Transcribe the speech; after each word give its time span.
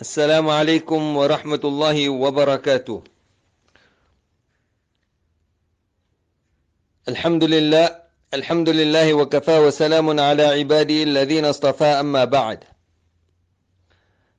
السلام 0.00 0.46
عليكم 0.48 1.16
ورحمة 1.16 1.60
الله 1.64 2.08
وبركاته 2.08 3.02
الحمد 7.08 7.44
لله 7.44 7.86
الحمد 8.34 8.68
لله 8.68 9.14
وكفى 9.14 9.58
وسلام 9.58 10.20
على 10.20 10.42
عباده 10.42 11.02
الذين 11.02 11.44
اصطفى 11.44 11.84
أما 11.84 12.24
بعد 12.24 12.64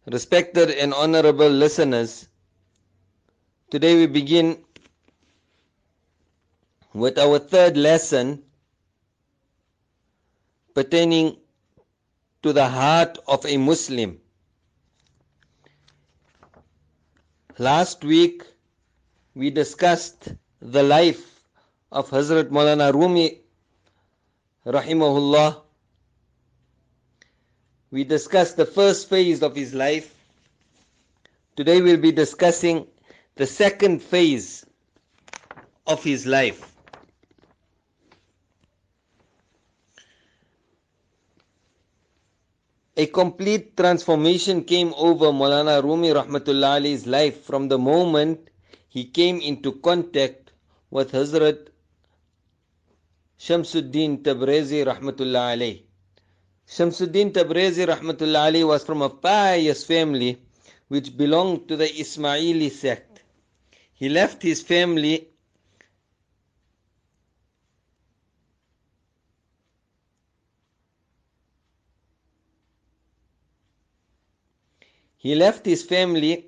Respected 0.07 0.69
and 0.79 0.93
honorable 0.93 1.49
listeners, 1.51 2.29
today 3.69 3.95
we 3.99 4.07
begin 4.07 4.63
with 6.93 7.19
our 7.19 7.37
third 7.37 7.75
lesson 7.75 8.41
pertaining 10.73 11.35
to 12.43 12.53
the 12.53 12.65
heart 12.65 13.19
of 13.27 13.45
a 13.45 13.57
Muslim. 13.57 14.17
Last 17.59 18.05
week 18.05 18.43
we 19.35 19.49
discussed 19.49 20.29
the 20.61 20.81
life 20.81 21.41
of 21.91 22.09
Hazrat 22.09 22.45
Maulana 22.51 22.93
Rumi 22.93 23.41
rahimahullah. 24.65 25.59
We 27.91 28.05
discussed 28.05 28.55
the 28.55 28.65
first 28.65 29.09
phase 29.09 29.43
of 29.43 29.57
his 29.57 29.73
life. 29.73 30.15
Today 31.57 31.81
we'll 31.81 31.97
be 31.97 32.13
discussing 32.13 32.87
the 33.35 33.45
second 33.45 34.01
phase 34.01 34.65
of 35.85 36.01
his 36.01 36.25
life. 36.25 36.68
A 43.01 43.05
complete 43.05 43.77
transformation 43.77 44.65
came 44.65 44.93
over 44.97 45.27
Maulana 45.31 45.81
Rumi 45.81 46.09
Rahmatullah 46.09 46.71
Ali's 46.79 47.07
life 47.07 47.45
from 47.45 47.69
the 47.69 47.77
moment 47.77 48.49
he 48.89 49.05
came 49.05 49.39
into 49.39 49.71
contact 49.79 50.51
with 50.91 51.13
Hazrat 51.13 51.69
Shamsuddin 53.39 54.21
Tabrizi 54.21 54.83
Rahmatullah 54.83 55.51
Ali. 55.51 55.85
Shamsuddin 56.67 57.31
Tabrizi 57.31 57.85
Rahmatullah 57.87 58.47
Ali 58.47 58.65
was 58.65 58.83
from 58.83 59.01
a 59.01 59.09
pious 59.09 59.85
family 59.85 60.37
which 60.89 61.15
belonged 61.15 61.69
to 61.69 61.77
the 61.77 61.87
Ismaili 61.87 62.69
sect. 62.69 63.21
He 63.93 64.09
left 64.09 64.43
his 64.43 64.61
family 64.61 65.29
He 75.19 75.35
left 75.35 75.65
his 75.65 75.83
family 75.83 76.45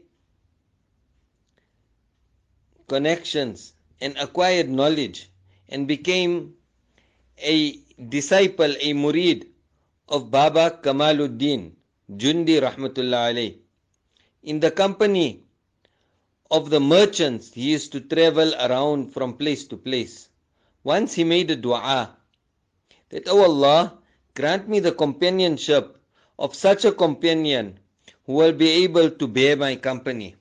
connections 2.88 3.74
and 4.00 4.16
acquired 4.18 4.70
knowledge 4.70 5.30
and 5.68 5.90
became 5.90 6.56
a 7.38 7.80
disciple, 8.08 8.74
a 8.80 8.94
murid 8.94 9.48
of 10.08 10.32
Baba 10.32 10.80
Kamaluddin 10.82 11.74
Jundi 12.16 12.62
Rahmatullah 12.62 13.34
alayh. 13.34 13.58
In 14.44 14.62
the 14.62 14.72
company 14.72 15.44
of 16.50 16.70
the 16.70 16.80
merchants, 16.80 17.54
he 17.54 17.72
used 17.72 17.92
to 17.92 18.00
travel 18.00 18.54
around 18.56 19.12
from 19.14 19.34
place 19.36 19.66
to 19.68 19.76
place. 19.76 20.30
Once 20.86 21.14
he 21.14 21.26
made 21.26 21.52
a 21.52 21.58
dua 21.58 22.16
that, 23.10 23.28
O 23.28 23.40
oh 23.40 23.44
Allah, 23.44 23.98
grant 24.34 24.70
me 24.70 24.80
the 24.80 24.94
companionship 24.94 25.98
of 26.40 26.56
such 26.56 26.86
a 26.86 26.94
companion 26.94 27.78
who 28.32 28.38
will 28.38 28.54
be 28.54 28.70
able 28.84 29.10
to 29.10 29.28
bear 29.28 29.58
my 29.58 29.76
company. 29.76 30.36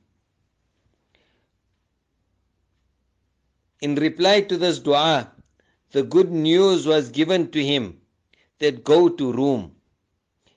In 3.83 3.97
reply 3.97 4.43
to 4.43 4.57
this 4.57 4.79
dua, 4.79 5.33
the 5.91 6.05
good 6.05 6.31
news 6.31 6.87
was 6.87 7.09
given 7.09 7.51
to 7.51 7.65
him 7.65 8.01
that 8.61 8.85
go 8.85 9.09
to 9.09 9.33
Rome. 9.33 9.75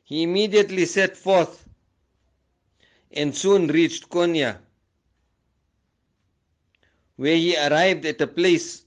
He 0.03 0.21
immediately 0.21 0.85
set 0.85 1.17
forth 1.17 1.67
and 3.11 3.35
soon 3.35 3.65
reached 3.67 4.09
Konya, 4.09 4.59
where 7.15 7.35
he 7.35 7.57
arrived 7.57 8.05
at 8.05 8.21
a 8.21 8.27
place 8.27 8.85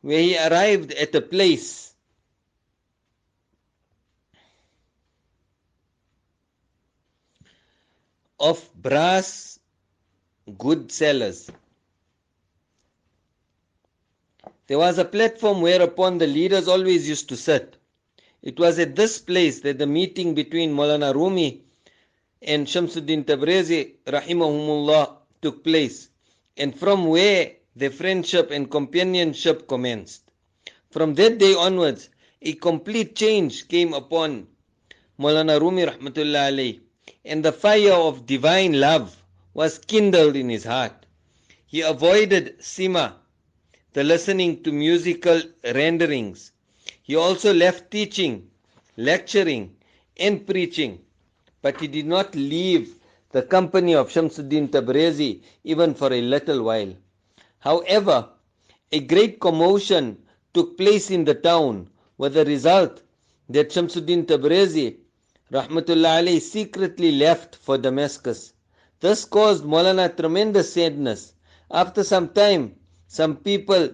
where 0.00 0.18
he 0.20 0.36
arrived 0.36 0.92
at 0.94 1.14
a 1.14 1.20
place 1.20 1.91
of 8.42 8.68
brass 8.82 9.60
good 10.58 10.90
sellers. 10.90 11.48
There 14.66 14.78
was 14.78 14.98
a 14.98 15.04
platform 15.04 15.62
whereupon 15.62 16.18
the 16.18 16.26
leaders 16.26 16.66
always 16.66 17.08
used 17.08 17.28
to 17.28 17.36
sit. 17.36 17.76
It 18.42 18.58
was 18.58 18.80
at 18.80 18.96
this 18.96 19.20
place 19.20 19.60
that 19.60 19.78
the 19.78 19.86
meeting 19.86 20.34
between 20.34 20.74
Maulana 20.74 21.14
Rumi 21.14 21.62
and 22.42 22.66
Shamsuddin 22.66 23.24
Tabrizi 23.24 23.92
rahimahumullah 24.06 25.18
took 25.40 25.62
place 25.62 26.08
and 26.56 26.76
from 26.76 27.06
where 27.06 27.52
their 27.76 27.90
friendship 27.90 28.50
and 28.50 28.68
companionship 28.68 29.68
commenced. 29.68 30.32
From 30.90 31.14
that 31.14 31.38
day 31.38 31.54
onwards, 31.54 32.08
a 32.42 32.54
complete 32.54 33.14
change 33.14 33.68
came 33.68 33.94
upon 33.94 34.48
Maulana 35.20 35.60
Rumi 35.60 35.86
rahmatullah 35.86 36.80
and 37.24 37.44
the 37.44 37.52
fire 37.52 37.92
of 37.92 38.26
divine 38.26 38.78
love 38.80 39.22
was 39.54 39.78
kindled 39.78 40.36
in 40.36 40.48
his 40.48 40.64
heart. 40.64 41.06
He 41.66 41.80
avoided 41.80 42.58
sima, 42.58 43.14
the 43.92 44.04
listening 44.04 44.62
to 44.62 44.72
musical 44.72 45.40
renderings. 45.64 46.52
He 47.02 47.16
also 47.16 47.52
left 47.52 47.90
teaching, 47.90 48.50
lecturing, 48.96 49.76
and 50.16 50.46
preaching, 50.46 51.00
but 51.62 51.80
he 51.80 51.86
did 51.88 52.06
not 52.06 52.34
leave 52.34 52.96
the 53.30 53.42
company 53.42 53.94
of 53.94 54.10
Shamsuddin 54.10 54.68
Tabrizi 54.68 55.42
even 55.64 55.94
for 55.94 56.12
a 56.12 56.20
little 56.20 56.62
while. 56.62 56.94
However, 57.60 58.28
a 58.90 59.00
great 59.00 59.40
commotion 59.40 60.22
took 60.52 60.76
place 60.76 61.10
in 61.10 61.24
the 61.24 61.34
town 61.34 61.88
with 62.18 62.34
the 62.34 62.44
result 62.44 63.02
that 63.48 63.70
Shamsuddin 63.70 64.26
Tabrizi 64.26 64.96
Rahmatullah 65.52 66.22
alayhi 66.22 66.40
secretly 66.40 67.12
left 67.12 67.56
for 67.56 67.76
Damascus. 67.76 68.54
This 69.00 69.26
caused 69.26 69.64
Maulana 69.64 70.16
tremendous 70.16 70.72
sadness. 70.72 71.34
After 71.70 72.02
some 72.02 72.28
time, 72.30 72.76
some 73.06 73.36
people, 73.36 73.90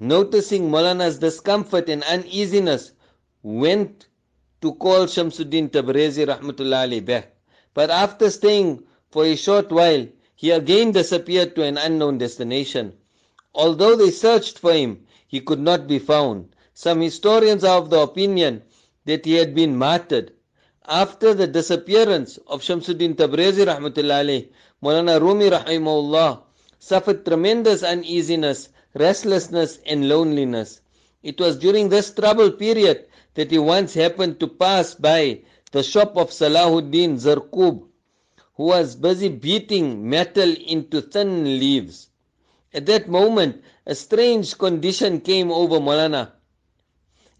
noticing 0.00 0.70
Maulana's 0.70 1.18
discomfort 1.18 1.90
and 1.90 2.02
uneasiness, 2.04 2.92
went 3.42 4.06
to 4.62 4.72
call 4.76 5.04
Shamsuddin 5.04 5.68
Tabrizi 5.68 6.24
Rahmatullah 6.26 6.88
alayhi 6.88 7.04
back. 7.04 7.36
But 7.74 7.90
after 7.90 8.30
staying 8.30 8.84
for 9.10 9.26
a 9.26 9.36
short 9.36 9.70
while, 9.70 10.06
he 10.34 10.50
again 10.50 10.92
disappeared 10.92 11.54
to 11.56 11.62
an 11.62 11.76
unknown 11.76 12.16
destination. 12.16 12.94
Although 13.54 13.96
they 13.96 14.10
searched 14.10 14.58
for 14.58 14.72
him, 14.72 15.04
he 15.26 15.40
could 15.40 15.60
not 15.60 15.86
be 15.86 15.98
found. 15.98 16.56
Some 16.72 17.02
historians 17.02 17.64
are 17.64 17.76
of 17.76 17.90
the 17.90 18.00
opinion 18.00 18.62
that 19.04 19.24
he 19.24 19.34
had 19.34 19.54
been 19.54 19.76
martyred. 19.76 20.32
After 20.86 21.32
the 21.34 21.46
disappearance 21.46 22.38
of 22.46 22.62
Shamsuddin 22.62 23.14
Tabrizi 23.14 23.64
rahmatullah 23.64 24.48
alayh, 24.82 25.20
Rumi 25.20 25.50
rahimahullah 25.50 26.42
suffered 26.78 27.24
tremendous 27.24 27.82
uneasiness, 27.82 28.68
restlessness 28.94 29.78
and 29.86 30.08
loneliness. 30.08 30.80
It 31.22 31.40
was 31.40 31.56
during 31.56 31.88
this 31.88 32.12
troubled 32.12 32.58
period 32.58 33.06
that 33.34 33.50
he 33.50 33.58
once 33.58 33.94
happened 33.94 34.40
to 34.40 34.48
pass 34.48 34.94
by 34.94 35.42
the 35.70 35.82
shop 35.82 36.16
of 36.16 36.30
Salahuddin 36.30 37.14
Zarqub, 37.16 37.86
who 38.54 38.64
was 38.64 38.96
busy 38.96 39.28
beating 39.28 40.08
metal 40.08 40.54
into 40.66 41.00
thin 41.00 41.44
leaves. 41.58 42.08
At 42.74 42.86
that 42.86 43.08
moment, 43.08 43.62
a 43.86 43.94
strange 43.94 44.58
condition 44.58 45.20
came 45.20 45.50
over 45.50 45.78
Maulana. 45.78 46.32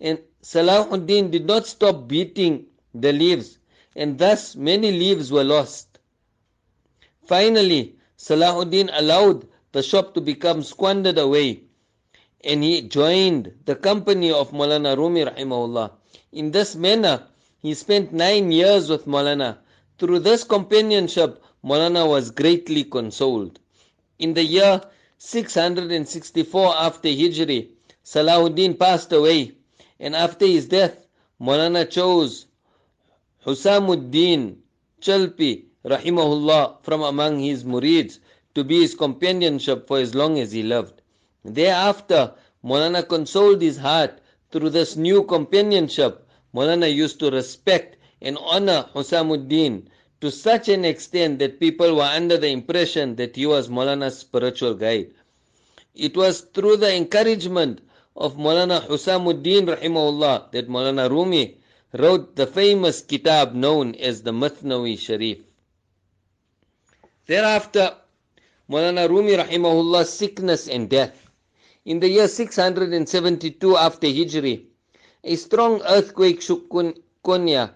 And 0.00 0.18
Salahuddin 0.42 1.30
did 1.30 1.46
not 1.46 1.66
stop 1.68 2.08
beating 2.08 2.66
the 2.92 3.12
leaves, 3.12 3.58
and 3.94 4.18
thus 4.18 4.56
many 4.56 4.90
leaves 4.90 5.30
were 5.30 5.44
lost. 5.44 5.98
Finally, 7.24 7.94
Salahuddin 8.18 8.90
allowed 8.92 9.46
the 9.70 9.82
shop 9.82 10.14
to 10.14 10.20
become 10.20 10.62
squandered 10.64 11.16
away, 11.16 11.62
and 12.42 12.64
he 12.64 12.82
joined 12.82 13.52
the 13.66 13.76
company 13.76 14.32
of 14.32 14.50
Maulana 14.50 14.96
Rumi 14.96 15.24
rahimahullah. 15.24 15.92
In 16.32 16.50
this 16.50 16.74
manner, 16.74 17.28
he 17.60 17.72
spent 17.74 18.12
nine 18.12 18.50
years 18.50 18.90
with 18.90 19.06
Maulana. 19.06 19.58
Through 19.98 20.18
this 20.18 20.42
companionship, 20.42 21.40
Maulana 21.64 22.08
was 22.08 22.32
greatly 22.32 22.82
consoled. 22.82 23.60
In 24.18 24.34
the 24.34 24.42
year 24.42 24.82
664 25.18 26.74
after 26.76 27.08
Hijri, 27.08 27.68
Salahuddin 28.04 28.76
passed 28.76 29.12
away, 29.12 29.52
and 30.02 30.16
after 30.16 30.44
his 30.44 30.66
death, 30.66 31.06
Maulana 31.40 31.88
chose 31.88 32.46
Husamuddin 33.46 34.56
Chalpi, 35.00 35.66
rahimahullah, 35.84 36.82
from 36.82 37.02
among 37.02 37.38
his 37.38 37.62
murids 37.62 38.18
to 38.56 38.64
be 38.64 38.80
his 38.80 38.96
companionship 38.96 39.86
for 39.86 39.98
as 39.98 40.12
long 40.12 40.40
as 40.40 40.50
he 40.50 40.64
lived. 40.64 41.00
Thereafter, 41.44 42.34
Maulana 42.64 43.08
consoled 43.08 43.62
his 43.62 43.76
heart 43.76 44.20
through 44.50 44.70
this 44.70 44.96
new 44.96 45.22
companionship. 45.22 46.26
Maulana 46.52 46.92
used 46.92 47.20
to 47.20 47.30
respect 47.30 47.96
and 48.20 48.36
honor 48.38 48.88
Husamuddin 48.94 49.84
to 50.20 50.32
such 50.32 50.68
an 50.68 50.84
extent 50.84 51.38
that 51.38 51.60
people 51.60 51.94
were 51.94 52.02
under 52.02 52.36
the 52.36 52.48
impression 52.48 53.14
that 53.16 53.36
he 53.36 53.46
was 53.46 53.68
Maulana's 53.68 54.18
spiritual 54.18 54.74
guide. 54.74 55.14
It 55.94 56.16
was 56.16 56.40
through 56.40 56.78
the 56.78 56.92
encouragement 56.92 57.82
of 58.16 58.36
Maulana 58.36 58.86
Husamuddin 58.86 59.66
rahimahullah 59.66 60.50
that 60.52 60.68
Maulana 60.68 61.08
Rumi 61.08 61.56
wrote 61.92 62.36
the 62.36 62.46
famous 62.46 63.00
kitab 63.00 63.54
known 63.54 63.94
as 63.94 64.22
the 64.22 64.32
Mathnawi 64.32 64.98
Sharif. 64.98 65.38
Thereafter, 67.26 67.94
Maulana 68.70 69.08
Rumi 69.08 69.32
rahimahullah's 69.32 70.12
sickness 70.12 70.68
and 70.68 70.88
death. 70.90 71.30
In 71.84 72.00
the 72.00 72.08
year 72.08 72.28
672 72.28 73.76
after 73.76 74.06
Hijri, 74.06 74.66
a 75.24 75.36
strong 75.36 75.82
earthquake 75.82 76.40
shook 76.40 76.68
Konya, 76.68 77.70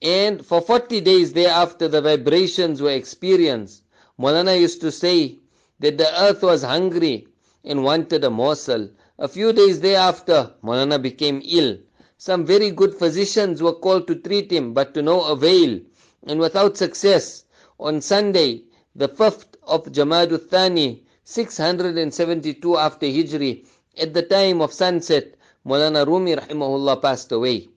and 0.00 0.44
for 0.46 0.60
40 0.60 1.00
days 1.00 1.32
thereafter 1.32 1.88
the 1.88 2.00
vibrations 2.00 2.80
were 2.80 2.92
experienced. 2.92 3.82
Maulana 4.18 4.58
used 4.58 4.80
to 4.80 4.92
say 4.92 5.38
that 5.80 5.98
the 5.98 6.22
earth 6.22 6.42
was 6.42 6.62
hungry 6.62 7.26
and 7.64 7.82
wanted 7.84 8.24
a 8.24 8.30
morsel. 8.30 8.88
A 9.20 9.26
few 9.26 9.52
days 9.52 9.80
thereafter, 9.80 10.52
Maulana 10.62 11.02
became 11.02 11.42
ill. 11.44 11.78
Some 12.18 12.46
very 12.46 12.70
good 12.70 12.94
physicians 12.94 13.60
were 13.60 13.72
called 13.72 14.06
to 14.06 14.14
treat 14.14 14.48
him, 14.52 14.72
but 14.72 14.94
to 14.94 15.02
no 15.02 15.24
avail, 15.24 15.80
and 16.22 16.38
without 16.38 16.76
success. 16.76 17.42
On 17.80 18.00
Sunday, 18.00 18.62
the 18.94 19.08
5th 19.08 19.56
of 19.64 19.90
Jamadul 19.90 20.48
Thani, 20.48 21.02
672 21.24 22.76
after 22.76 23.06
Hijri, 23.06 23.66
at 23.96 24.14
the 24.14 24.22
time 24.22 24.60
of 24.60 24.72
sunset, 24.72 25.34
Maulana 25.66 26.06
Rumi 26.06 26.36
rahimahullah 26.36 27.02
passed 27.02 27.32
away. 27.32 27.68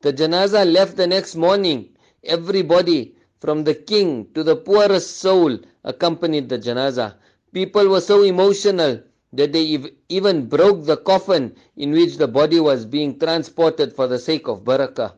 The 0.00 0.12
janaza 0.12 0.68
left 0.68 0.96
the 0.96 1.06
next 1.06 1.36
morning. 1.36 1.90
Everybody, 2.24 3.14
from 3.38 3.62
the 3.62 3.76
king 3.76 4.26
to 4.34 4.42
the 4.42 4.56
poorest 4.56 5.18
soul, 5.18 5.60
accompanied 5.84 6.48
the 6.48 6.58
janaza. 6.58 7.14
People 7.52 7.88
were 7.88 8.00
so 8.00 8.24
emotional 8.24 9.00
that 9.32 9.52
they 9.52 9.92
even 10.08 10.46
broke 10.46 10.84
the 10.84 10.96
coffin 10.96 11.54
in 11.76 11.92
which 11.92 12.16
the 12.16 12.28
body 12.28 12.60
was 12.60 12.84
being 12.84 13.18
transported 13.18 13.92
for 13.92 14.06
the 14.06 14.18
sake 14.18 14.48
of 14.48 14.64
barakah. 14.64 15.12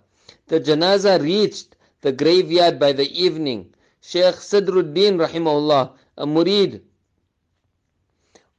The 0.48 0.60
janazah 0.60 1.22
reached 1.22 1.76
the 2.00 2.12
graveyard 2.12 2.78
by 2.78 2.92
the 2.92 3.08
evening. 3.10 3.72
Sheikh 4.00 4.36
Sadruddin 4.36 5.18
rahimahullah, 5.24 5.92
a 6.18 6.26
murid 6.26 6.80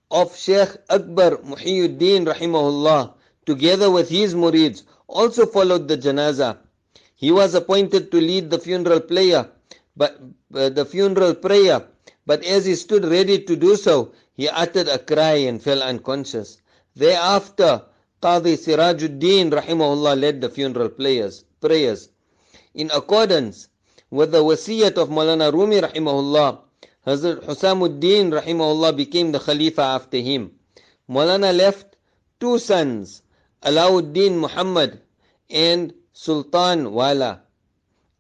of 0.09 0.38
Sheikh 0.38 0.69
Akbar 0.89 1.38
Muhyiddin 1.38 2.25
rahimahullah, 2.25 3.13
together 3.45 3.89
with 3.89 4.09
his 4.09 4.36
murids, 4.36 4.83
also 5.07 5.45
followed 5.45 5.88
the 5.88 5.98
janazah. 5.98 6.57
He 7.15 7.31
was 7.31 7.53
appointed 7.56 8.12
to 8.12 8.21
lead 8.21 8.50
the 8.50 8.59
funeral 8.59 9.01
prayer, 9.01 9.50
but 9.95 10.19
uh, 10.53 10.69
the 10.69 10.86
funeral 10.86 11.36
prayer, 11.36 11.86
but 12.25 12.44
as 12.45 12.65
he 12.65 12.75
stood 12.75 13.06
ready 13.06 13.39
to 13.44 13.56
do 13.56 13.75
so, 13.75 14.13
he 14.41 14.49
uttered 14.49 14.88
a 14.88 14.97
cry 14.97 15.35
and 15.49 15.61
fell 15.61 15.83
unconscious. 15.83 16.57
Thereafter, 16.95 17.83
Qadi 18.23 18.57
Sirajuddin 18.57 19.51
rahimahullah 19.51 20.19
led 20.19 20.41
the 20.41 20.49
funeral 20.49 20.89
prayers. 20.89 21.45
prayers. 21.59 22.09
In 22.73 22.89
accordance 22.89 23.67
with 24.09 24.31
the 24.31 24.43
wasiyat 24.43 24.97
of 24.97 25.09
Maulana 25.09 25.53
Rumi 25.53 25.81
rahimahullah, 25.81 26.57
Hazrat 27.05 27.43
Husamuddin 27.45 28.31
rahimahullah 28.31 28.97
became 28.97 29.31
the 29.31 29.38
Khalifa 29.38 29.83
after 29.83 30.17
him. 30.17 30.49
Maulana 31.07 31.55
left 31.55 31.95
two 32.39 32.57
sons, 32.57 33.21
Alauddin 33.61 34.39
Muhammad 34.39 35.01
and 35.51 35.93
Sultan 36.13 36.91
Wala. 36.91 37.43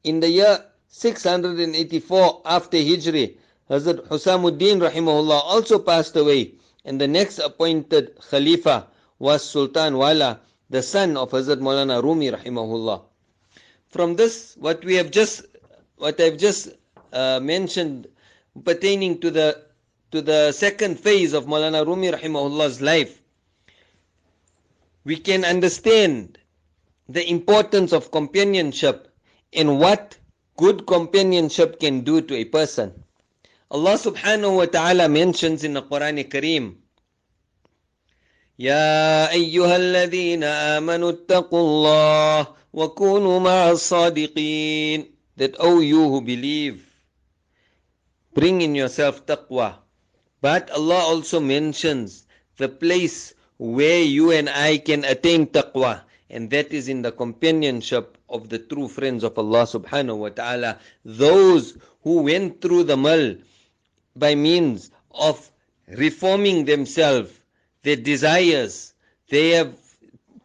In 0.03 0.19
the 0.19 0.29
year 0.29 0.65
684 0.87 2.41
after 2.45 2.77
Hijri, 2.77 3.37
Hazrat 3.71 4.05
Husamuddin 4.09 4.81
rahimahullah 4.81 5.39
also 5.45 5.79
passed 5.79 6.17
away 6.17 6.55
and 6.83 6.99
the 6.99 7.07
next 7.07 7.39
appointed 7.39 8.19
Khalifa 8.29 8.87
was 9.17 9.47
Sultan 9.47 9.97
Wala, 9.97 10.41
the 10.69 10.83
son 10.83 11.15
of 11.15 11.31
Hazrat 11.31 11.59
Maulana 11.61 12.03
Rumi 12.03 12.31
rahimahullah. 12.31 13.01
From 13.87 14.15
this, 14.17 14.55
what 14.59 14.83
we 14.83 14.95
have 14.95 15.09
just, 15.09 15.45
what 15.95 16.19
I've 16.19 16.37
just 16.37 16.69
uh, 17.13 17.39
mentioned 17.41 18.07
pertaining 18.65 19.19
to 19.21 19.31
the 19.31 19.63
to 20.11 20.21
the 20.21 20.51
second 20.51 20.99
phase 20.99 21.31
of 21.31 21.45
Maulana 21.45 21.85
Rumi 21.85 22.11
rahimahullah's 22.11 22.81
life, 22.81 23.21
we 25.05 25.15
can 25.15 25.45
understand 25.45 26.37
the 27.07 27.29
importance 27.29 27.93
of 27.93 28.11
companionship 28.11 29.07
and 29.53 29.79
what 29.79 30.17
good 30.57 30.85
companionship 30.85 31.79
can 31.79 32.01
do 32.01 32.19
to 32.21 32.35
a 32.35 32.43
person. 32.43 33.00
Allah 33.70 33.98
subhanahu 33.98 34.56
wa 34.56 34.66
ta'ala 34.66 35.08
mentions 35.08 35.64
in 35.64 35.74
the 35.74 35.82
Quran 35.82 36.22
Kareem, 36.28 36.76
يا 38.58 39.30
أيها 39.30 39.76
الذين 39.76 40.44
آمنوا 40.44 41.10
اتقوا 41.10 41.60
الله 41.60 42.46
وكونوا 42.72 43.40
مع 43.40 43.70
الصادقين 43.70 45.12
that 45.36 45.54
O 45.60 45.80
you 45.80 46.08
who 46.08 46.22
believe 46.22 46.86
bring 48.32 48.62
in 48.62 48.74
yourself 48.74 49.26
taqwa. 49.26 49.76
But 50.40 50.70
Allah 50.70 51.00
also 51.00 51.40
mentions 51.40 52.26
the 52.56 52.68
place 52.68 53.34
where 53.58 54.02
you 54.02 54.30
and 54.30 54.48
I 54.48 54.78
can 54.78 55.04
attain 55.04 55.46
taqwa, 55.48 56.02
and 56.30 56.50
that 56.50 56.72
is 56.72 56.88
in 56.88 57.02
the 57.02 57.12
companionship 57.12 58.16
of 58.28 58.48
the 58.48 58.58
true 58.58 58.88
friends 58.88 59.24
of 59.24 59.38
Allah 59.38 59.64
subhanahu 59.64 60.16
wa 60.18 60.28
ta'ala, 60.28 60.78
those 61.04 61.76
who 62.02 62.22
went 62.22 62.60
through 62.60 62.84
the 62.84 62.96
mill 62.96 63.36
by 64.15 64.35
means 64.35 64.91
of 65.11 65.49
reforming 65.87 66.65
themselves, 66.65 67.31
their 67.83 67.95
desires. 67.95 68.93
They 69.29 69.49
have 69.51 69.73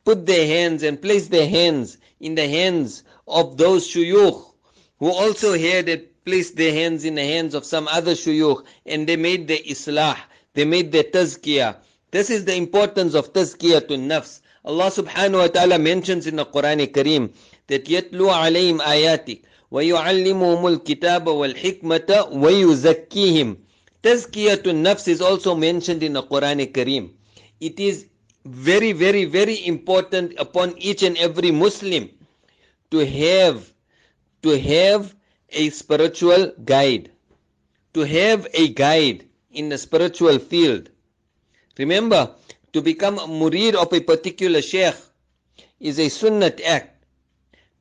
put 0.04 0.26
their 0.26 0.46
hands 0.46 0.82
and 0.82 1.00
placed 1.00 1.30
their 1.30 1.48
hands 1.48 1.98
in 2.20 2.34
the 2.34 2.48
hands 2.48 3.02
of 3.26 3.56
those 3.56 3.88
shuyukh 3.88 4.44
who 4.98 5.08
also 5.10 5.58
had 5.58 6.02
placed 6.24 6.56
their 6.56 6.72
hands 6.72 7.04
in 7.04 7.14
the 7.14 7.24
hands 7.24 7.54
of 7.54 7.64
some 7.64 7.88
other 7.88 8.12
shuyukh 8.12 8.64
and 8.86 9.06
they 9.06 9.16
made 9.16 9.48
the 9.48 9.58
islah, 9.58 10.16
they 10.54 10.64
made 10.64 10.92
the 10.92 11.04
tazkiyah. 11.04 11.76
This 12.10 12.30
is 12.30 12.44
the 12.44 12.54
importance 12.54 13.14
of 13.14 13.32
tazkiyah 13.32 13.88
to 13.88 13.94
nafs. 13.94 14.40
Allah 14.64 14.90
subhanahu 14.90 15.38
wa 15.38 15.46
ta'ala 15.48 15.78
mentions 15.78 16.26
in 16.26 16.36
the 16.36 16.46
Quran 16.46 16.86
Kareem 16.86 17.32
that 17.66 17.84
yatlu 17.84 18.30
alayhim 18.32 18.80
ayatik. 18.80 19.42
وَيُعَلِّمُهُمُ 19.71 20.67
الْكِتَابَ 20.67 21.27
وَالْحِكْمَةَ 21.27 22.09
وَيُزَكِّيهِمْ 22.33 23.57
Tazkiyah 24.03 24.63
to 24.63 24.71
nafs 24.73 25.07
is 25.07 25.21
also 25.21 25.55
mentioned 25.55 26.01
in 26.03 26.13
the 26.13 26.23
Quran 26.23 26.59
Kareem. 26.73 27.11
It 27.59 27.79
is 27.79 28.07
very, 28.45 28.91
very, 28.91 29.25
very 29.25 29.65
important 29.67 30.33
upon 30.39 30.75
each 30.77 31.03
and 31.03 31.15
every 31.17 31.51
Muslim 31.51 32.09
to 32.89 33.05
have 33.05 33.71
to 34.41 34.57
have 34.59 35.15
a 35.49 35.69
spiritual 35.69 36.51
guide, 36.65 37.11
to 37.93 38.01
have 38.01 38.47
a 38.55 38.69
guide 38.69 39.27
in 39.51 39.69
the 39.69 39.77
spiritual 39.77 40.39
field. 40.39 40.89
Remember, 41.77 42.33
to 42.73 42.81
become 42.81 43.19
a 43.19 43.27
murid 43.27 43.75
of 43.75 43.93
a 43.93 43.99
particular 43.99 44.61
sheikh 44.61 44.95
is 45.79 45.99
a 45.99 46.07
sunnat 46.09 46.59
act, 46.65 47.05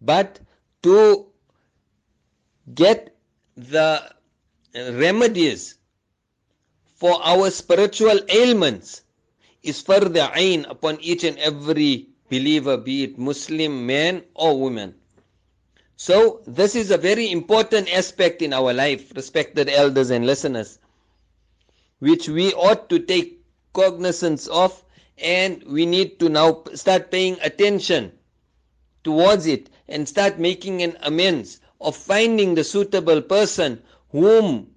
but 0.03 0.41
to 0.83 1.27
get 2.74 3.16
the 3.56 4.12
remedies 4.74 5.76
for 6.96 7.20
our 7.24 7.52
spiritual 7.52 8.20
ailments 8.30 9.04
is 9.64 9.82
fard-e-ain 9.84 10.66
upon 10.66 11.00
each 11.02 11.24
and 11.24 11.38
every 11.38 12.08
believer, 12.30 12.78
be 12.78 13.04
it 13.04 13.18
Muslim 13.18 13.86
man 13.86 14.24
or 14.34 14.60
woman. 14.60 14.96
So, 15.98 16.42
this 16.46 16.76
is 16.76 16.92
a 16.92 16.98
very 16.98 17.32
important 17.32 17.94
aspect 17.94 18.42
in 18.42 18.52
our 18.54 18.74
life, 18.74 19.16
respected 19.16 19.70
elders 19.70 20.10
and 20.10 20.26
listeners, 20.26 20.80
which 22.00 22.28
we 22.28 22.54
ought 22.54 22.90
to 22.90 23.00
take 23.00 23.42
cognizance 23.74 24.48
of 24.48 24.84
and 25.18 25.64
we 25.64 25.86
need 25.86 26.20
to 26.20 26.30
now 26.30 26.64
start 26.74 27.12
paying 27.12 27.38
attention 27.42 28.12
towards 29.04 29.46
it 29.48 29.70
and 29.88 30.08
start 30.08 30.40
making 30.40 30.82
an 30.82 30.98
amends 31.02 31.62
of 31.82 31.96
finding 31.96 32.56
the 32.56 32.64
suitable 32.64 33.22
person 33.22 33.82
whom 34.12 34.68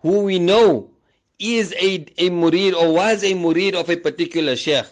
who 0.00 0.20
we 0.24 0.38
know 0.38 0.90
is 1.38 1.72
a, 1.74 2.06
a 2.18 2.30
murid 2.30 2.74
or 2.74 2.92
was 2.94 3.22
a 3.24 3.32
murid 3.34 3.74
of 3.74 3.88
a 3.90 3.96
particular 3.96 4.56
sheikh. 4.56 4.86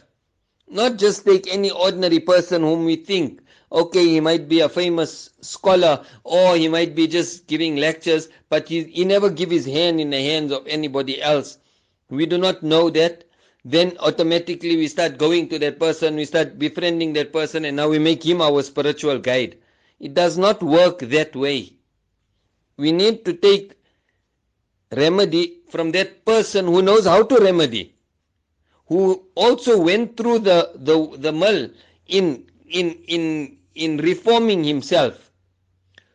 Not 0.68 0.96
just 0.98 1.24
take 1.24 1.52
any 1.52 1.70
ordinary 1.70 2.20
person 2.20 2.62
whom 2.62 2.84
we 2.84 2.96
think 2.96 3.40
Okay, 3.72 4.06
he 4.06 4.20
might 4.20 4.48
be 4.48 4.60
a 4.60 4.68
famous 4.68 5.30
scholar 5.40 6.04
or 6.22 6.56
he 6.56 6.68
might 6.68 6.94
be 6.94 7.08
just 7.08 7.46
giving 7.48 7.76
lectures, 7.76 8.28
but 8.48 8.68
he, 8.68 8.84
he 8.84 9.04
never 9.04 9.28
give 9.28 9.50
his 9.50 9.66
hand 9.66 10.00
in 10.00 10.10
the 10.10 10.22
hands 10.22 10.52
of 10.52 10.66
anybody 10.68 11.20
else. 11.20 11.58
We 12.08 12.26
do 12.26 12.38
not 12.38 12.62
know 12.62 12.90
that. 12.90 13.24
Then 13.64 13.96
automatically 13.98 14.76
we 14.76 14.86
start 14.86 15.18
going 15.18 15.48
to 15.48 15.58
that 15.58 15.80
person, 15.80 16.14
we 16.14 16.24
start 16.24 16.56
befriending 16.56 17.14
that 17.14 17.32
person, 17.32 17.64
and 17.64 17.76
now 17.76 17.88
we 17.88 17.98
make 17.98 18.24
him 18.24 18.40
our 18.40 18.62
spiritual 18.62 19.18
guide. 19.18 19.56
It 19.98 20.14
does 20.14 20.36
not 20.36 20.62
work 20.62 20.98
that 21.00 21.34
way. 21.34 21.72
We 22.76 22.92
need 22.92 23.24
to 23.24 23.32
take 23.32 23.72
remedy 24.92 25.60
from 25.70 25.92
that 25.92 26.24
person 26.24 26.66
who 26.66 26.82
knows 26.82 27.06
how 27.06 27.22
to 27.22 27.36
remedy, 27.36 27.94
who 28.86 29.24
also 29.34 29.80
went 29.80 30.16
through 30.16 30.40
the, 30.40 30.70
the, 30.74 31.16
the 31.18 31.32
mill 31.32 31.70
in, 32.06 32.44
in, 32.68 32.92
in, 33.08 33.56
in 33.74 33.96
reforming 33.98 34.62
himself. 34.64 35.30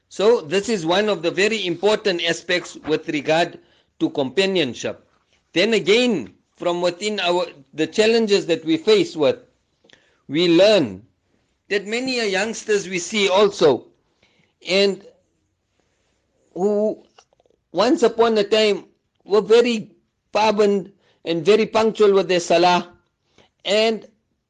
So 0.09 0.41
this 0.41 0.69
is 0.69 0.85
one 0.85 1.09
of 1.09 1.21
the 1.21 1.31
very 1.31 1.65
important 1.65 2.23
aspects 2.23 2.75
with 2.75 3.07
regard 3.09 3.59
to 3.99 4.09
companionship. 4.09 5.07
Then 5.53 5.73
again, 5.73 6.33
from 6.55 6.81
within 6.81 7.19
our 7.19 7.45
the 7.73 7.87
challenges 7.87 8.45
that 8.45 8.63
we 8.63 8.77
face 8.77 9.15
with, 9.15 9.39
we 10.27 10.47
learn 10.47 11.05
that 11.71 11.87
many 11.87 12.29
youngsters 12.29 12.89
we 12.89 12.99
see 12.99 13.29
also, 13.29 13.87
and 14.67 15.07
who 16.53 17.01
once 17.71 18.03
upon 18.03 18.37
a 18.37 18.43
time 18.43 18.83
were 19.23 19.39
very 19.39 19.95
paband 20.33 20.91
and 21.23 21.45
very 21.45 21.65
punctual 21.65 22.11
with 22.11 22.27
their 22.27 22.41
salah, 22.41 22.91
and 23.63 24.05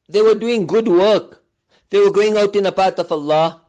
they 0.08 0.20
were 0.20 0.34
doing 0.34 0.66
good 0.66 0.88
work. 0.88 1.44
They 1.90 2.00
were 2.00 2.10
going 2.10 2.36
out 2.36 2.56
in 2.56 2.64
the 2.64 2.72
path 2.72 2.98
of 2.98 3.12
Allah. 3.12 3.62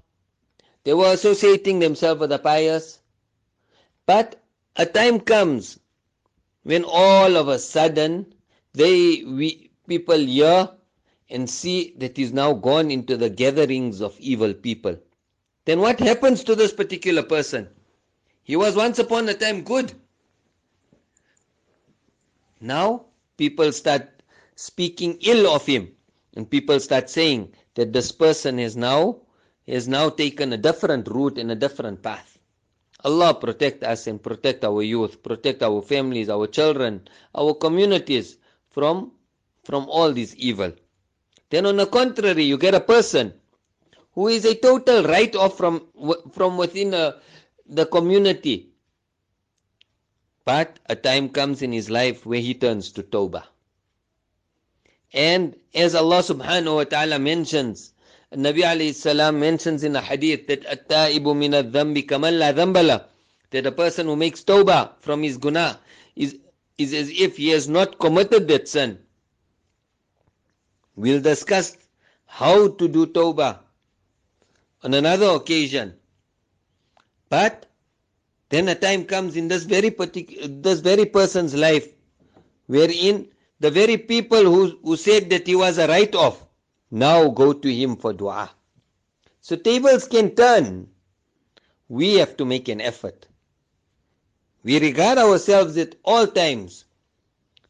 They 0.84 0.96
were 0.96 1.14
associating 1.14 1.78
themselves 1.78 2.22
with 2.22 2.32
the 2.32 2.40
pious. 2.40 3.02
But 4.08 4.42
a 4.78 4.88
time 4.88 5.20
comes 5.20 5.80
when 6.64 6.86
all 6.86 7.38
of 7.38 7.50
a 7.50 7.60
sudden 7.60 8.34
they 8.74 9.24
we 9.24 9.70
people 9.88 10.18
hear 10.18 10.70
and 11.34 11.50
see 11.50 11.96
that 11.98 12.16
he's 12.16 12.32
now 12.32 12.54
gone 12.54 12.92
into 12.92 13.18
the 13.18 13.30
gatherings 13.30 14.02
of 14.02 14.16
evil 14.20 14.54
people. 14.54 14.96
Then 15.66 15.80
what 15.80 16.00
happens 16.00 16.44
to 16.44 16.56
this 16.56 16.72
particular 16.72 17.24
person? 17.24 17.68
He 18.44 18.56
was 18.56 18.75
once 18.75 19.00
upon 19.00 19.28
a 19.28 19.34
time 19.34 19.63
good. 19.63 19.94
Now 22.62 23.06
people 23.36 23.72
start 23.72 24.22
speaking 24.56 25.18
ill 25.22 25.48
of 25.54 25.66
him 25.66 25.92
and 26.36 26.50
people 26.50 26.80
start 26.80 27.10
saying 27.10 27.52
that 27.74 27.94
this 27.94 28.12
person 28.12 28.60
has 28.60 28.78
now 28.78 29.18
has 29.68 29.88
now 29.88 30.10
taken 30.10 30.54
a 30.54 30.58
different 30.58 31.08
route 31.08 31.38
and 31.40 31.50
a 31.52 31.56
different 31.56 32.04
path. 32.04 32.38
Allah 33.04 33.34
protect 33.34 33.84
us 33.84 34.08
and 34.08 34.22
protect 34.22 34.63
our 34.63 34.84
youth, 34.84 35.24
protect 35.24 35.63
our 35.63 35.82
families, 35.82 36.30
our 36.30 36.48
children, 36.48 37.08
our 37.34 37.54
communities 37.54 38.38
from 38.70 39.12
from 39.63 39.90
all 39.90 40.13
this 40.13 40.36
evil. 40.38 40.74
Then 41.54 41.68
on 41.68 41.78
the 41.78 41.86
contrary, 41.86 42.46
you 42.46 42.58
get 42.58 42.74
a 42.74 42.80
person 42.80 43.32
who 44.16 44.28
is 44.28 44.44
a 44.44 44.56
total 44.56 45.04
write 45.04 45.36
off 45.36 45.56
from 45.56 45.86
from 46.32 46.58
within 46.58 46.96
a, 46.96 47.22
the 47.68 47.86
community. 47.86 48.70
But 50.46 50.80
a 50.88 50.96
time 50.96 51.30
comes 51.30 51.62
in 51.62 51.72
his 51.72 51.92
life 51.92 52.26
where 52.26 52.40
he 52.40 52.56
turns 52.56 52.92
to 52.94 53.04
Tawbah. 53.04 53.44
And 55.14 55.56
as 55.76 55.94
Allah 55.94 56.24
subhanahu 56.24 56.76
wa 56.76 56.84
ta'ala 56.86 57.20
mentions, 57.20 57.94
Nabi 58.34 58.64
alayhi 58.66 58.96
salam 58.96 59.40
mentions 59.40 59.84
in 59.84 59.96
a 59.96 60.02
hadith 60.02 60.48
that 60.48 60.66
at-taibu 60.66 61.38
min 61.38 61.52
adh-dhanbi 61.52 62.08
kaman 62.08 62.40
la 62.40 62.52
dhanbala 62.52 63.06
that 63.52 63.68
a 63.68 63.72
person 63.72 64.08
who 64.08 64.16
makes 64.16 64.44
tawbah 64.44 64.94
from 65.02 65.22
his 65.22 65.38
guna 65.38 65.78
is, 66.16 66.36
is 66.80 66.96
as 66.96 67.12
if 67.12 67.38
he 67.38 67.50
has 67.50 67.70
not 67.70 68.00
committed 68.00 68.48
that 68.48 68.68
sin. 68.68 68.98
We'll 70.96 71.22
discuss 71.22 71.78
how 72.26 72.68
to 72.68 72.88
do 72.88 73.08
tawbah 73.08 73.60
on 74.84 74.94
another 74.94 75.28
occasion. 75.28 75.96
But 77.30 77.66
then 78.50 78.68
a 78.68 78.76
time 78.76 79.06
comes 79.06 79.36
in 79.36 79.48
this 79.48 79.64
very 79.64 79.90
particular, 79.90 80.48
this 80.48 80.80
very 80.80 81.06
person's 81.06 81.56
life 81.56 81.88
wherein 82.68 83.28
the 83.60 83.72
very 83.72 83.98
people 83.98 84.44
who, 84.44 84.78
who 84.84 84.96
said 84.96 85.30
that 85.32 85.48
he 85.48 85.56
was 85.56 85.78
a 85.78 85.88
write-off 85.88 86.46
now 86.92 87.30
go 87.30 87.54
to 87.54 87.74
him 87.74 87.96
for 87.96 88.14
dua. 88.14 88.52
So 89.42 89.56
tables 89.56 90.08
can 90.08 90.36
turn. 90.36 90.90
We 91.90 92.16
have 92.16 92.38
to 92.38 92.46
make 92.46 92.70
an 92.70 92.82
effort. 92.82 93.28
We 94.64 94.80
regard 94.80 95.18
ourselves 95.18 95.76
at 95.78 95.96
all 96.04 96.28
times. 96.28 96.86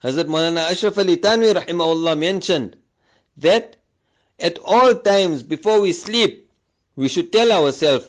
Hazrat 0.04 0.26
Maulana 0.26 0.70
Ashraf 0.70 0.98
Ali 0.98 1.18
Thanwi 1.18 1.54
rahimahullah 1.54 2.20
mentioned 2.20 2.76
that 3.39 3.77
at 4.41 4.59
all 4.59 4.95
times 4.95 5.43
before 5.43 5.81
we 5.81 5.93
sleep, 5.93 6.51
we 6.97 7.09
should 7.09 7.33
tell 7.33 7.53
ourselves, 7.53 8.07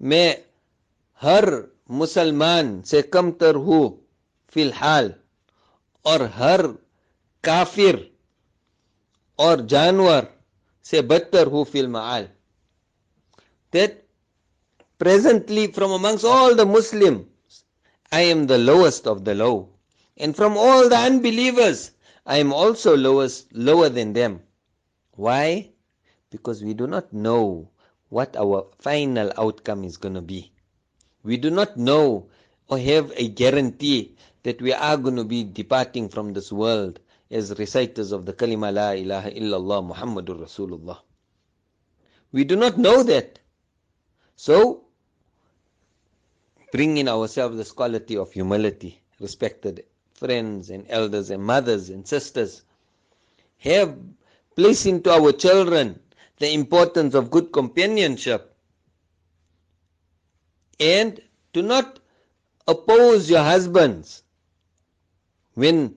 मैं 0.00 0.44
हर 1.22 1.72
मुसलमान 1.90 2.82
से 2.82 3.02
कमतर 3.02 3.54
हूँ 3.54 4.08
फिलहाल 4.50 5.14
और 6.04 6.22
हर 6.22 6.66
काफिर 7.44 8.10
और 9.38 9.60
जानवर 9.66 10.26
से 10.84 11.00
बदतर 11.02 11.46
हूँ 11.46 11.64
fill 11.64 12.28
That 13.72 13.92
presently 14.98 15.66
from 15.66 15.92
amongst 15.92 16.24
all 16.24 16.54
the 16.54 16.66
Muslims, 16.66 17.26
I 18.10 18.22
am 18.22 18.46
the 18.46 18.58
lowest 18.58 19.06
of 19.06 19.24
the 19.24 19.34
low. 19.34 19.68
And 20.16 20.34
from 20.34 20.56
all 20.56 20.88
the 20.88 20.96
unbelievers, 20.96 21.91
I 22.25 22.37
am 22.37 22.53
also 22.53 22.95
lowest, 22.95 23.51
lower 23.53 23.89
than 23.89 24.13
them. 24.13 24.41
Why? 25.15 25.71
Because 26.29 26.63
we 26.63 26.73
do 26.73 26.87
not 26.87 27.11
know 27.11 27.69
what 28.09 28.37
our 28.37 28.67
final 28.79 29.31
outcome 29.37 29.83
is 29.83 29.97
going 29.97 30.13
to 30.15 30.21
be. 30.21 30.51
We 31.23 31.37
do 31.37 31.49
not 31.49 31.77
know 31.77 32.29
or 32.69 32.79
have 32.79 33.11
a 33.15 33.27
guarantee 33.27 34.15
that 34.43 34.61
we 34.61 34.71
are 34.71 34.97
going 34.97 35.17
to 35.17 35.23
be 35.25 35.43
departing 35.43 36.07
from 36.09 36.33
this 36.33 36.51
world 36.51 36.99
as 37.29 37.57
reciters 37.59 38.11
of 38.11 38.25
the 38.25 38.33
kalima 38.33 38.73
la 38.73 38.91
ilaha 38.91 39.31
illallah 39.31 39.93
Muhammadur 39.93 40.39
Rasulullah. 40.39 40.99
We 42.31 42.43
do 42.45 42.55
not 42.55 42.77
know 42.77 43.03
that. 43.03 43.39
So, 44.35 44.85
bring 46.71 46.97
in 46.97 47.07
ourselves 47.07 47.57
this 47.57 47.71
quality 47.71 48.17
of 48.17 48.31
humility, 48.31 49.01
respected 49.19 49.83
friends 50.13 50.69
and 50.69 50.85
elders 50.89 51.29
and 51.29 51.43
mothers 51.43 51.89
and 51.89 52.07
sisters. 52.07 52.63
Have 53.57 53.97
place 54.55 54.85
into 54.85 55.11
our 55.11 55.31
children 55.31 55.99
the 56.39 56.51
importance 56.53 57.13
of 57.15 57.31
good 57.31 57.51
companionship. 57.51 58.55
And 60.79 61.19
do 61.53 61.61
not 61.61 61.99
oppose 62.67 63.29
your 63.29 63.43
husbands 63.43 64.23
when 65.55 65.95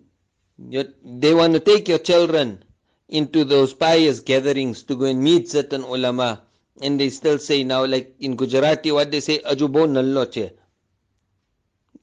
they 0.59 1.35
want 1.35 1.55
to 1.55 1.61
take 1.61 1.89
your 1.89 1.99
children 1.99 2.63
into 3.09 3.45
those 3.45 3.73
pious 3.73 4.21
gatherings 4.21 4.83
to 4.83 4.97
go 4.97 5.05
and 5.05 5.23
meet 5.23 5.49
certain 5.49 5.83
ulama 5.83 6.43
and 6.83 6.99
they 7.01 7.09
still 7.09 7.39
say 7.39 7.63
now 7.63 7.85
like 7.87 8.15
in 8.21 8.37
Gujarati 8.37 8.91
what 8.93 9.11
they 9.11 9.21
say 9.21 9.39
ajubo 9.39 9.87
nalloche 9.87 10.51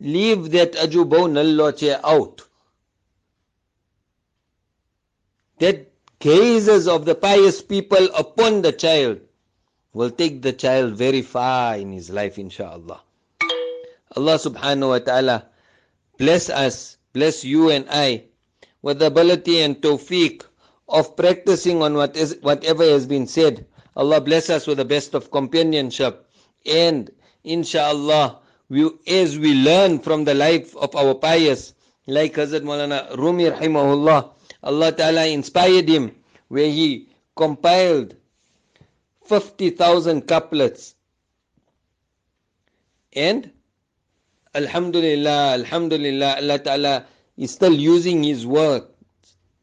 leave 0.04 0.52
that 0.52 0.74
ajubo 0.74 1.28
nalloche 1.28 2.00
out 2.04 2.42
that 5.60 5.90
gazes 6.20 6.88
of 6.88 7.06
the 7.06 7.16
pious 7.16 7.62
people 7.62 8.08
upon 8.16 8.62
the 8.62 8.72
child 8.72 9.20
will 9.94 10.12
take 10.12 10.42
the 10.42 10.54
child 10.54 10.96
very 10.96 11.22
far 11.22 11.78
in 11.78 11.92
his 11.92 12.10
life 12.10 12.38
inshallah 12.38 13.00
Allah 14.16 14.38
subhanahu 14.38 14.90
wa 14.90 15.00
ta'ala 15.00 15.38
bless 16.18 16.50
us 16.50 16.98
bless 17.14 17.44
you 17.44 17.70
and 17.72 17.86
I 17.90 18.26
with 18.84 19.00
the 19.00 19.08
ability 19.08 19.62
and 19.62 19.82
tawfiq 19.82 20.44
of 20.90 21.16
practicing 21.16 21.82
on 21.82 21.96
what 21.96 22.16
is, 22.16 22.38
whatever 22.42 22.84
has 22.84 23.08
been 23.08 23.26
said. 23.26 23.66
Allah 23.96 24.22
bless 24.22 24.50
us 24.50 24.68
with 24.68 24.78
the 24.78 24.86
best 24.86 25.14
of 25.16 25.32
companionship. 25.32 26.30
And 26.66 27.10
inshallah, 27.44 28.40
we, 28.74 28.90
as 29.08 29.38
we 29.38 29.54
learn 29.54 30.00
from 30.00 30.26
the 30.26 30.34
life 30.34 30.76
of 30.76 30.96
our 30.96 31.14
pious, 31.14 31.74
like 32.08 32.34
Hazrat 32.34 32.62
Maulana 32.62 33.16
Rumi 33.16 33.46
rahimahullah, 33.46 34.32
Allah 34.64 34.92
Ta'ala 34.92 35.28
inspired 35.28 35.88
him 35.88 36.16
where 36.48 36.70
he 36.70 37.08
compiled 37.36 38.16
50,000 39.26 40.28
couplets. 40.28 40.96
And 43.14 43.52
Alhamdulillah, 44.56 45.54
Alhamdulillah, 45.54 46.38
Allah 46.38 46.60
Ta'ala 46.60 47.06
is 47.38 47.52
still 47.52 47.74
using 47.74 48.24
his 48.24 48.46
work 48.46 48.90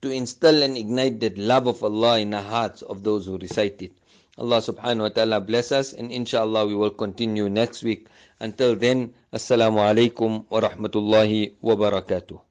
to 0.02 0.10
instill 0.12 0.62
and 0.62 0.76
ignite 0.76 1.18
that 1.20 1.36
love 1.36 1.66
of 1.66 1.82
Allah 1.82 2.20
in 2.20 2.30
the 2.30 2.40
hearts 2.40 2.82
of 2.82 3.02
those 3.02 3.26
who 3.26 3.38
recite 3.38 3.82
it. 3.82 3.92
Allah 4.40 4.64
subhanahu 4.64 5.04
wa 5.04 5.12
ta'ala 5.12 5.36
bless 5.44 5.68
us 5.70 5.92
and 5.92 6.08
inshallah 6.08 6.64
we 6.64 6.72
will 6.74 6.90
continue 6.96 7.52
next 7.52 7.84
week. 7.84 8.08
Until 8.40 8.72
then, 8.74 9.12
Assalamu 9.36 9.84
alaikum 9.84 10.48
wa 10.48 10.64
rahmatullahi 10.64 11.60
wa 11.60 11.76
barakatuh. 11.76 12.49